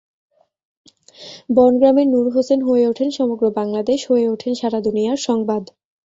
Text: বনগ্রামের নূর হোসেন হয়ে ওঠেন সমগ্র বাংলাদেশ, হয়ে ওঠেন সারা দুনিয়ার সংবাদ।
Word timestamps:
বনগ্রামের 1.49 2.07
নূর 2.07 2.27
হোসেন 2.29 2.59
হয়ে 2.61 2.85
ওঠেন 2.87 3.09
সমগ্র 3.11 3.45
বাংলাদেশ, 3.51 3.99
হয়ে 4.09 4.25
ওঠেন 4.27 4.53
সারা 4.55 4.79
দুনিয়ার 4.81 5.19
সংবাদ। 5.27 5.63